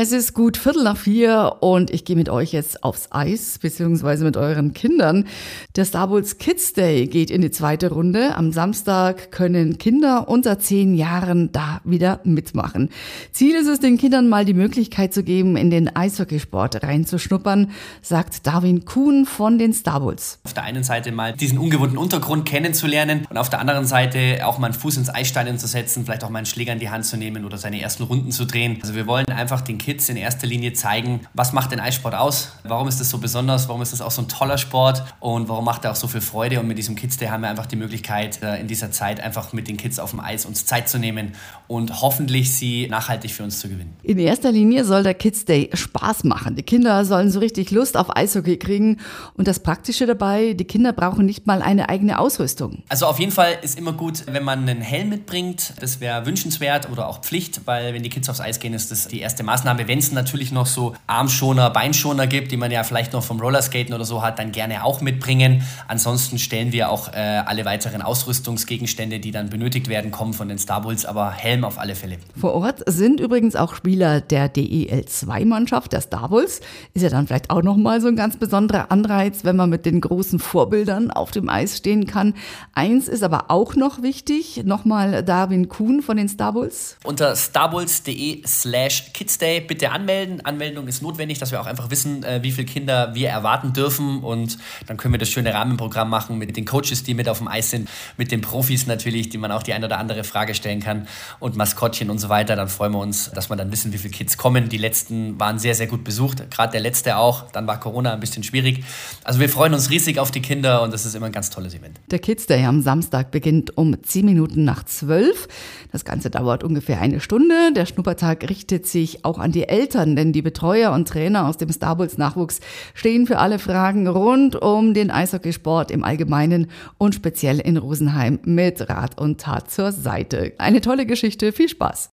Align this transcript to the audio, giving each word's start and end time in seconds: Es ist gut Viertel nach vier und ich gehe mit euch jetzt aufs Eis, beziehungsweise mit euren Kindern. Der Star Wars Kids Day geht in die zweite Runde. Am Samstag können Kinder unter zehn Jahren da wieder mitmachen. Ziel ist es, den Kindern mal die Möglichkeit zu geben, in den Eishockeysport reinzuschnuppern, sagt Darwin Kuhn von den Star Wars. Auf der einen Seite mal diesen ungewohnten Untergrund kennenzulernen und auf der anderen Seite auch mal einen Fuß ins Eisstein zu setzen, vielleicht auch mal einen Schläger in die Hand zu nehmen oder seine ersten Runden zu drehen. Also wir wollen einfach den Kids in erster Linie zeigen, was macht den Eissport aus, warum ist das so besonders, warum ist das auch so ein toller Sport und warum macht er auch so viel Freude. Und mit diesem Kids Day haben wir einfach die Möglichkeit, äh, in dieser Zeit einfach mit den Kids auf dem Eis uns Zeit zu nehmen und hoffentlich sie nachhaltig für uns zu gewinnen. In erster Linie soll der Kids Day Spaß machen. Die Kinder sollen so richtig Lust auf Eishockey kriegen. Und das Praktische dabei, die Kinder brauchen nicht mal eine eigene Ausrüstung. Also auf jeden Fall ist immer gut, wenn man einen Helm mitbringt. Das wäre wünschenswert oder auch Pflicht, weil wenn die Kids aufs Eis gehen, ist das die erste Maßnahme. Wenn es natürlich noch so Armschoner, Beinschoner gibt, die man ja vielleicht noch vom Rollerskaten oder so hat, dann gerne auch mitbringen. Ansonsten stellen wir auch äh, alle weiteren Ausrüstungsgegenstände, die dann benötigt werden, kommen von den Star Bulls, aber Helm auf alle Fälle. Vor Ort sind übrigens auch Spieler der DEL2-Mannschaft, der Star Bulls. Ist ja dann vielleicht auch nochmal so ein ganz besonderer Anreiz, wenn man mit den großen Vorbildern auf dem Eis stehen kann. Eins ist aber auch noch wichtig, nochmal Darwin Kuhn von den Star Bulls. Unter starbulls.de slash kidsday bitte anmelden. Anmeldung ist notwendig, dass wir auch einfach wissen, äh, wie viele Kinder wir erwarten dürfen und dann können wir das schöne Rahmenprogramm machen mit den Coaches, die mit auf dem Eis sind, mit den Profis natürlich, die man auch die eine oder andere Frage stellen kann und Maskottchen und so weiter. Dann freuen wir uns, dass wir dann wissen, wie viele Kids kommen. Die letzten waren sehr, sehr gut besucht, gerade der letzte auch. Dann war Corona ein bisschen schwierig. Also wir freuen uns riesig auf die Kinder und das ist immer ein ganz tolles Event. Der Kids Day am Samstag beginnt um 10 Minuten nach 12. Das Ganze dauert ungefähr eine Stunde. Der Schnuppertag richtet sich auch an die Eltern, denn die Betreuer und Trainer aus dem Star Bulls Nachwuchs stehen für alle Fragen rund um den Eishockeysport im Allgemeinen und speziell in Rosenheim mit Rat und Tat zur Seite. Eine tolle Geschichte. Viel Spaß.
Es 0.00 0.12
ist 0.12 0.32
gut 0.32 0.56
Viertel 0.56 0.84
nach 0.84 0.96
vier 0.96 1.56
und 1.58 1.90
ich 1.90 2.04
gehe 2.04 2.14
mit 2.14 2.28
euch 2.28 2.52
jetzt 2.52 2.84
aufs 2.84 3.08
Eis, 3.10 3.58
beziehungsweise 3.60 4.24
mit 4.24 4.36
euren 4.36 4.72
Kindern. 4.72 5.26
Der 5.74 5.84
Star 5.84 6.08
Wars 6.08 6.38
Kids 6.38 6.72
Day 6.72 7.08
geht 7.08 7.32
in 7.32 7.40
die 7.40 7.50
zweite 7.50 7.90
Runde. 7.90 8.36
Am 8.36 8.52
Samstag 8.52 9.32
können 9.32 9.76
Kinder 9.76 10.28
unter 10.28 10.60
zehn 10.60 10.94
Jahren 10.94 11.50
da 11.50 11.80
wieder 11.82 12.20
mitmachen. 12.22 12.90
Ziel 13.32 13.56
ist 13.56 13.66
es, 13.66 13.80
den 13.80 13.98
Kindern 13.98 14.28
mal 14.28 14.44
die 14.44 14.54
Möglichkeit 14.54 15.12
zu 15.12 15.24
geben, 15.24 15.56
in 15.56 15.68
den 15.68 15.96
Eishockeysport 15.96 16.84
reinzuschnuppern, 16.84 17.72
sagt 18.00 18.46
Darwin 18.46 18.84
Kuhn 18.84 19.26
von 19.26 19.58
den 19.58 19.72
Star 19.72 20.04
Wars. 20.04 20.38
Auf 20.44 20.54
der 20.54 20.62
einen 20.62 20.84
Seite 20.84 21.10
mal 21.10 21.32
diesen 21.32 21.58
ungewohnten 21.58 21.98
Untergrund 21.98 22.46
kennenzulernen 22.46 23.26
und 23.28 23.36
auf 23.36 23.50
der 23.50 23.58
anderen 23.58 23.84
Seite 23.84 24.46
auch 24.46 24.58
mal 24.58 24.68
einen 24.68 24.74
Fuß 24.74 24.96
ins 24.96 25.12
Eisstein 25.12 25.58
zu 25.58 25.66
setzen, 25.66 26.04
vielleicht 26.04 26.22
auch 26.22 26.30
mal 26.30 26.38
einen 26.38 26.46
Schläger 26.46 26.72
in 26.72 26.78
die 26.78 26.90
Hand 26.90 27.04
zu 27.04 27.16
nehmen 27.16 27.44
oder 27.44 27.58
seine 27.58 27.80
ersten 27.80 28.04
Runden 28.04 28.30
zu 28.30 28.44
drehen. 28.44 28.78
Also 28.80 28.94
wir 28.94 29.08
wollen 29.08 29.26
einfach 29.26 29.60
den 29.60 29.87
Kids 29.88 30.10
in 30.10 30.18
erster 30.18 30.46
Linie 30.46 30.74
zeigen, 30.74 31.20
was 31.32 31.54
macht 31.54 31.72
den 31.72 31.80
Eissport 31.80 32.14
aus, 32.14 32.52
warum 32.62 32.88
ist 32.88 33.00
das 33.00 33.08
so 33.08 33.16
besonders, 33.16 33.68
warum 33.68 33.80
ist 33.80 33.94
das 33.94 34.02
auch 34.02 34.10
so 34.10 34.20
ein 34.20 34.28
toller 34.28 34.58
Sport 34.58 35.02
und 35.18 35.48
warum 35.48 35.64
macht 35.64 35.86
er 35.86 35.92
auch 35.92 35.96
so 35.96 36.08
viel 36.08 36.20
Freude. 36.20 36.60
Und 36.60 36.68
mit 36.68 36.76
diesem 36.76 36.94
Kids 36.94 37.16
Day 37.16 37.28
haben 37.28 37.40
wir 37.40 37.48
einfach 37.48 37.64
die 37.64 37.76
Möglichkeit, 37.76 38.42
äh, 38.42 38.60
in 38.60 38.66
dieser 38.66 38.90
Zeit 38.90 39.18
einfach 39.18 39.54
mit 39.54 39.66
den 39.66 39.78
Kids 39.78 39.98
auf 39.98 40.10
dem 40.10 40.20
Eis 40.20 40.44
uns 40.44 40.66
Zeit 40.66 40.90
zu 40.90 40.98
nehmen 40.98 41.32
und 41.68 42.02
hoffentlich 42.02 42.54
sie 42.54 42.86
nachhaltig 42.88 43.30
für 43.30 43.44
uns 43.44 43.60
zu 43.60 43.70
gewinnen. 43.70 43.96
In 44.02 44.18
erster 44.18 44.52
Linie 44.52 44.84
soll 44.84 45.04
der 45.04 45.14
Kids 45.14 45.46
Day 45.46 45.70
Spaß 45.72 46.24
machen. 46.24 46.54
Die 46.54 46.64
Kinder 46.64 47.06
sollen 47.06 47.30
so 47.30 47.38
richtig 47.38 47.70
Lust 47.70 47.96
auf 47.96 48.14
Eishockey 48.14 48.58
kriegen. 48.58 48.98
Und 49.38 49.48
das 49.48 49.60
Praktische 49.60 50.04
dabei, 50.04 50.52
die 50.52 50.66
Kinder 50.66 50.92
brauchen 50.92 51.24
nicht 51.24 51.46
mal 51.46 51.62
eine 51.62 51.88
eigene 51.88 52.18
Ausrüstung. 52.18 52.82
Also 52.90 53.06
auf 53.06 53.18
jeden 53.18 53.32
Fall 53.32 53.56
ist 53.62 53.78
immer 53.78 53.94
gut, 53.94 54.24
wenn 54.26 54.44
man 54.44 54.68
einen 54.68 54.82
Helm 54.82 55.08
mitbringt. 55.08 55.72
Das 55.80 56.00
wäre 56.00 56.26
wünschenswert 56.26 56.90
oder 56.90 57.08
auch 57.08 57.22
Pflicht, 57.22 57.62
weil 57.64 57.94
wenn 57.94 58.02
die 58.02 58.10
Kids 58.10 58.28
aufs 58.28 58.40
Eis 58.40 58.60
gehen, 58.60 58.74
ist 58.74 58.90
das 58.90 59.08
die 59.08 59.20
erste 59.20 59.42
Maßnahme. 59.42 59.77
Wenn 59.86 59.98
es 59.98 60.10
natürlich 60.10 60.50
noch 60.50 60.66
so 60.66 60.94
Armschoner, 61.06 61.70
Beinschoner 61.70 62.26
gibt, 62.26 62.50
die 62.50 62.56
man 62.56 62.70
ja 62.70 62.82
vielleicht 62.82 63.12
noch 63.12 63.22
vom 63.22 63.38
Rollerskaten 63.38 63.94
oder 63.94 64.04
so 64.04 64.22
hat, 64.22 64.38
dann 64.38 64.50
gerne 64.50 64.84
auch 64.84 65.00
mitbringen. 65.00 65.62
Ansonsten 65.86 66.38
stellen 66.38 66.72
wir 66.72 66.90
auch 66.90 67.12
äh, 67.12 67.18
alle 67.18 67.64
weiteren 67.64 68.02
Ausrüstungsgegenstände, 68.02 69.20
die 69.20 69.30
dann 69.30 69.50
benötigt 69.50 69.88
werden, 69.88 70.10
kommen 70.10 70.32
von 70.32 70.48
den 70.48 70.58
Star 70.58 70.80
Bulls, 70.80 71.04
aber 71.04 71.30
Helm 71.30 71.64
auf 71.64 71.78
alle 71.78 71.94
Fälle. 71.94 72.18
Vor 72.36 72.54
Ort 72.54 72.82
sind 72.86 73.20
übrigens 73.20 73.54
auch 73.54 73.74
Spieler 73.74 74.20
der 74.20 74.52
DEL2-Mannschaft, 74.52 75.92
der 75.92 76.00
Star 76.00 76.28
Bulls. 76.28 76.60
Ist 76.94 77.02
ja 77.02 77.10
dann 77.10 77.26
vielleicht 77.26 77.50
auch 77.50 77.62
nochmal 77.62 78.00
so 78.00 78.08
ein 78.08 78.16
ganz 78.16 78.36
besonderer 78.36 78.90
Anreiz, 78.90 79.44
wenn 79.44 79.56
man 79.56 79.70
mit 79.70 79.86
den 79.86 80.00
großen 80.00 80.38
Vorbildern 80.38 81.10
auf 81.10 81.30
dem 81.30 81.48
Eis 81.48 81.76
stehen 81.76 82.06
kann. 82.06 82.34
Eins 82.72 83.08
ist 83.08 83.22
aber 83.22 83.50
auch 83.50 83.76
noch 83.76 84.02
wichtig, 84.02 84.62
nochmal 84.64 85.22
Darwin 85.22 85.68
Kuhn 85.68 86.02
von 86.02 86.16
den 86.16 86.28
Star 86.28 86.52
Bulls. 86.52 86.96
Unter 87.04 87.36
starbulls.de 87.36 88.46
slash 88.46 89.12
kidsday 89.12 89.60
bitte 89.68 89.90
anmelden. 89.90 90.44
Anmeldung 90.44 90.88
ist 90.88 91.02
notwendig, 91.02 91.38
dass 91.38 91.52
wir 91.52 91.60
auch 91.60 91.66
einfach 91.66 91.90
wissen, 91.90 92.24
äh, 92.24 92.42
wie 92.42 92.50
viele 92.50 92.66
Kinder 92.66 93.14
wir 93.14 93.28
erwarten 93.28 93.72
dürfen 93.72 94.22
und 94.22 94.58
dann 94.86 94.96
können 94.96 95.14
wir 95.14 95.18
das 95.18 95.28
schöne 95.28 95.54
Rahmenprogramm 95.54 96.10
machen 96.10 96.38
mit 96.38 96.56
den 96.56 96.64
Coaches, 96.64 97.04
die 97.04 97.14
mit 97.14 97.28
auf 97.28 97.38
dem 97.38 97.48
Eis 97.48 97.70
sind, 97.70 97.88
mit 98.16 98.32
den 98.32 98.40
Profis 98.40 98.86
natürlich, 98.86 99.28
die 99.28 99.38
man 99.38 99.52
auch 99.52 99.62
die 99.62 99.74
eine 99.74 99.86
oder 99.86 99.98
andere 99.98 100.24
Frage 100.24 100.54
stellen 100.54 100.80
kann 100.80 101.06
und 101.38 101.56
Maskottchen 101.56 102.10
und 102.10 102.18
so 102.18 102.28
weiter. 102.28 102.56
Dann 102.56 102.68
freuen 102.68 102.92
wir 102.92 103.00
uns, 103.00 103.30
dass 103.30 103.50
wir 103.50 103.56
dann 103.56 103.70
wissen, 103.70 103.92
wie 103.92 103.98
viele 103.98 104.12
Kids 104.12 104.36
kommen. 104.36 104.68
Die 104.68 104.78
letzten 104.78 105.38
waren 105.38 105.58
sehr, 105.58 105.74
sehr 105.74 105.86
gut 105.86 106.04
besucht, 106.04 106.50
gerade 106.50 106.72
der 106.72 106.80
letzte 106.80 107.16
auch. 107.16 107.50
Dann 107.52 107.66
war 107.66 107.78
Corona 107.78 108.12
ein 108.12 108.20
bisschen 108.20 108.42
schwierig. 108.42 108.84
Also 109.24 109.40
wir 109.40 109.48
freuen 109.48 109.74
uns 109.74 109.90
riesig 109.90 110.18
auf 110.18 110.30
die 110.30 110.42
Kinder 110.42 110.82
und 110.82 110.92
das 110.92 111.04
ist 111.04 111.14
immer 111.14 111.26
ein 111.26 111.32
ganz 111.32 111.50
tolles 111.50 111.74
Event. 111.74 112.00
Der 112.10 112.18
Kids 112.18 112.46
Day 112.46 112.64
am 112.64 112.82
Samstag 112.82 113.30
beginnt 113.30 113.76
um 113.76 114.02
10 114.02 114.24
Minuten 114.24 114.64
nach 114.64 114.84
12. 114.84 115.48
Das 115.92 116.04
Ganze 116.04 116.30
dauert 116.30 116.64
ungefähr 116.64 117.00
eine 117.00 117.20
Stunde. 117.20 117.72
Der 117.74 117.86
Schnuppertag 117.86 118.48
richtet 118.48 118.86
sich 118.86 119.24
auch 119.24 119.38
an 119.38 119.52
die 119.52 119.57
Eltern, 119.64 120.16
denn 120.16 120.32
die 120.32 120.42
Betreuer 120.42 120.92
und 120.92 121.08
Trainer 121.08 121.46
aus 121.48 121.56
dem 121.56 121.70
Star 121.72 121.96
Bulls 121.96 122.18
Nachwuchs 122.18 122.60
stehen 122.94 123.26
für 123.26 123.38
alle 123.38 123.58
Fragen 123.58 124.06
rund 124.06 124.56
um 124.56 124.94
den 124.94 125.10
Eishockeysport 125.10 125.90
im 125.90 126.04
Allgemeinen 126.04 126.70
und 126.96 127.14
speziell 127.14 127.58
in 127.60 127.76
Rosenheim 127.76 128.38
mit 128.44 128.88
Rat 128.88 129.20
und 129.20 129.40
Tat 129.40 129.70
zur 129.70 129.92
Seite. 129.92 130.52
Eine 130.58 130.80
tolle 130.80 131.06
Geschichte. 131.06 131.52
Viel 131.52 131.68
Spaß. 131.68 132.06